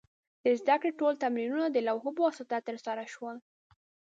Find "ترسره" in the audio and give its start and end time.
2.67-3.03